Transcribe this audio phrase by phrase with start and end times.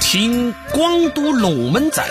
[0.00, 2.04] 听广都龙门阵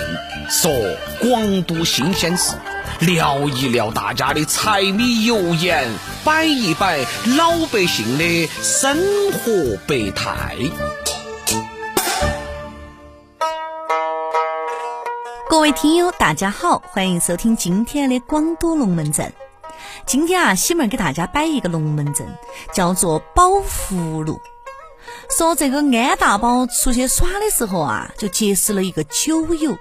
[0.48, 0.72] 说
[1.20, 2.55] 广都新鲜事，
[3.00, 5.89] 聊一聊大家的柴米油盐，
[6.23, 6.99] 摆一摆
[7.38, 8.96] 老百姓的生
[9.31, 10.55] 活百态。
[15.50, 19.34] 各位听友，大家好，欢迎收听今天的广都龙门阵。
[20.06, 22.26] 今天啊，喜妹儿给大家摆一个龙门阵，
[22.71, 24.40] 叫做宝葫芦。
[25.30, 29.78] 说这个安大宝出去耍的时候啊，就结识了一个酒友。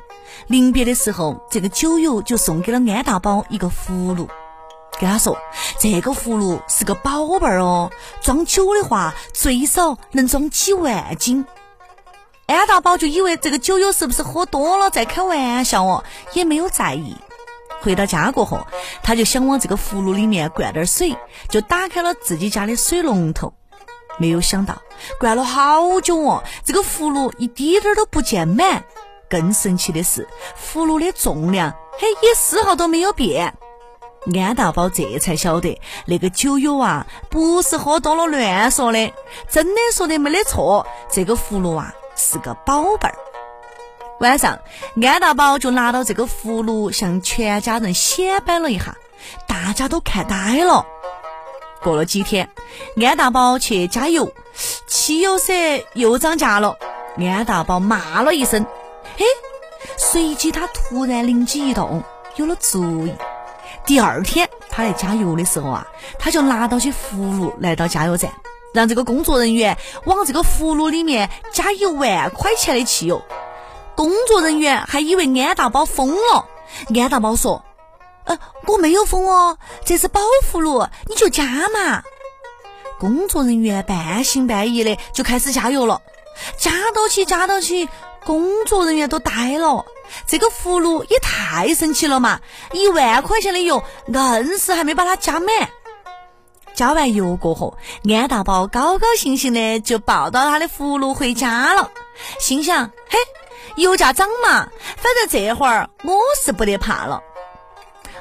[0.47, 4.29] 临别的时候，这个酒友就送给了安大宝一个葫芦，
[5.01, 5.37] 跟他说
[5.81, 7.91] ：“这个葫芦是个宝贝儿哦，
[8.21, 11.45] 装酒的话最少能装几万斤。”
[12.47, 16.05] 安大宝就以为这个酒友是不是喝多了在开玩笑哦，
[16.35, 17.17] 也没有在意。
[17.81, 18.67] 回到家过后，
[19.03, 21.17] 他就想往这个葫芦里面灌点水，
[21.49, 23.55] 就打开了自己家的水龙头。
[24.19, 24.83] 没有想到，
[25.19, 28.85] 灌了好久哦，这个葫芦一滴点儿都不见满。
[29.31, 33.55] 更神奇的是，葫芦的重量嘿也丝毫都没有变。
[34.35, 39.13] 安大宝这才晓得，那个酒友啊，不是喝多了乱说的，
[39.49, 40.87] 真的说的没得错。
[41.11, 43.15] 这个葫芦啊，是个宝贝儿。
[44.21, 44.59] 晚上，
[45.01, 48.97] 安大宝就拿到这个葫芦，向全家人显摆了一下，
[49.47, 50.85] 大家都看呆了。
[51.83, 52.51] 过了几天，
[52.97, 54.33] 安大宝去加油，
[54.87, 55.53] 汽油色
[55.95, 56.77] 又涨价了。
[57.17, 58.67] 安大宝骂了一声
[59.17, 59.25] ：“嘿！”
[59.97, 62.03] 随即他突然灵机一动，
[62.37, 63.13] 有了主意。
[63.87, 65.87] 第二天他来加油的时候啊，
[66.19, 68.33] 他就拿到起葫芦来到加油站，
[68.75, 73.23] 让这个工作人员往这个葫芦里面加一万块钱的汽油。
[73.95, 76.47] 工作人员还以为安大宝疯了。
[76.95, 77.65] 安大宝说。
[78.29, 80.21] 呃，我没有疯哦，这是保
[80.53, 82.03] 葫芦，你就加嘛。
[83.01, 86.01] 工作人员半信半疑的就开始加油了，
[86.59, 87.89] 加到起，加到起，
[88.25, 89.85] 工作人员都呆了。
[90.27, 92.41] 这个葫芦也太神奇了嘛！
[92.73, 95.69] 一万块钱的油，硬是还没把它加满。
[96.75, 101.91] 加完油过后，安大宝高高兴兴的就抱到他的葫芦回家了，
[102.41, 103.19] 心想：嘿，
[103.77, 107.23] 油价涨嘛，反正这会儿我是不得怕了。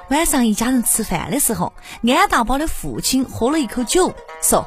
[0.10, 1.74] 晚上一家人吃饭的时候，
[2.08, 4.66] 安大宝的父亲喝了一口酒，说：“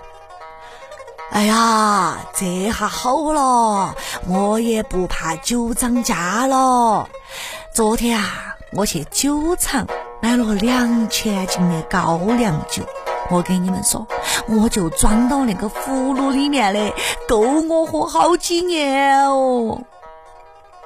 [1.32, 3.94] 哎呀，这下好了，
[4.28, 7.08] 我也不怕酒涨价了。
[7.72, 9.86] 昨天啊，我去酒厂
[10.20, 12.82] 买了两千斤的高粱酒，
[13.30, 14.06] 我给你们说，
[14.46, 16.92] 我就装到那个葫芦里面的，
[17.26, 19.80] 够我喝好几年哦。”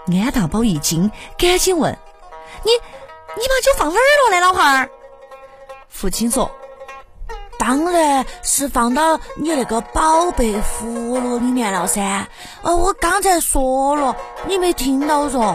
[0.07, 1.99] 安大宝一惊，赶紧问
[2.63, 2.71] ：“你？”
[3.37, 4.91] 你把酒放哪儿了呢，老汉儿？
[5.89, 6.51] 父亲说
[7.59, 12.29] ：“当然是放到你那个宝贝葫芦里面了噻。
[12.63, 15.55] 哦，我刚才说了，你没听到嗦？”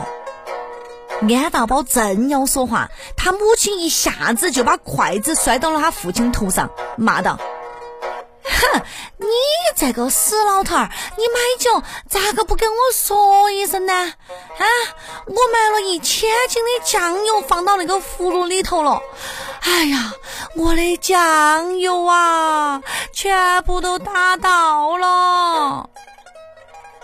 [1.21, 7.37] 安大宝正要说话，他母亲一下子就把筷子摔到了他父亲头上，骂道。
[8.59, 8.81] 哼，
[9.17, 9.27] 你
[9.75, 13.93] 这个死老头儿，你买酒咋个不跟我说一声呢？
[13.93, 14.65] 啊，
[15.25, 19.01] 我买了一千斤的酱油放到那个葫芦里头了。
[19.61, 20.13] 哎呀，
[20.55, 22.81] 我的酱油啊，
[23.13, 25.89] 全部都打到了。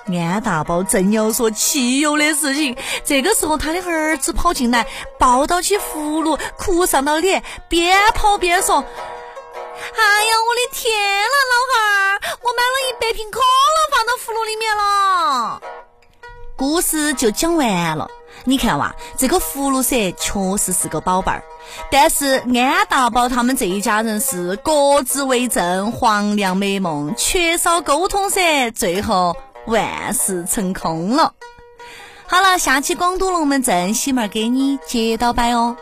[0.07, 4.85] 安大宝正要说汽油的事情，这个时候他的儿子跑进来，
[5.17, 8.85] 抱到起葫芦，哭丧到脸，边跑边说。
[9.75, 10.93] 哎呀，我的天
[16.65, 18.07] 故事就讲完了。
[18.43, 21.43] 你看哇，这个葫芦蛇，确实是个宝贝儿。
[21.91, 29.37] 但是安大宝他们这一家人是各自为政，黄粱美梦，缺少沟通噻，最后
[29.67, 31.33] 万事成空了。
[32.25, 35.77] 好了，下期广东龙门阵，喜妹儿给你接到摆哦。